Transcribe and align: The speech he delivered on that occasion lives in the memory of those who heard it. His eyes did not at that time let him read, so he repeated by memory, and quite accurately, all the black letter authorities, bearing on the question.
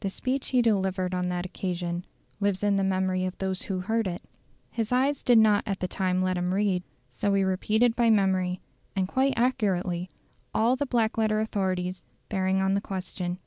The 0.00 0.10
speech 0.10 0.48
he 0.48 0.60
delivered 0.60 1.14
on 1.14 1.28
that 1.28 1.46
occasion 1.46 2.04
lives 2.40 2.64
in 2.64 2.74
the 2.74 2.82
memory 2.82 3.24
of 3.26 3.38
those 3.38 3.62
who 3.62 3.78
heard 3.78 4.08
it. 4.08 4.22
His 4.72 4.90
eyes 4.90 5.22
did 5.22 5.38
not 5.38 5.62
at 5.68 5.78
that 5.78 5.90
time 5.90 6.20
let 6.20 6.36
him 6.36 6.52
read, 6.52 6.82
so 7.10 7.32
he 7.34 7.44
repeated 7.44 7.94
by 7.94 8.10
memory, 8.10 8.60
and 8.96 9.06
quite 9.06 9.34
accurately, 9.36 10.10
all 10.52 10.74
the 10.74 10.84
black 10.84 11.16
letter 11.16 11.38
authorities, 11.38 12.02
bearing 12.28 12.60
on 12.60 12.74
the 12.74 12.80
question. 12.80 13.38